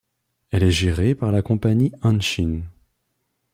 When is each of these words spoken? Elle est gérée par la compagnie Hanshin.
Elle 0.49 0.63
est 0.63 0.71
gérée 0.71 1.13
par 1.13 1.31
la 1.31 1.43
compagnie 1.43 1.91
Hanshin. 2.01 2.61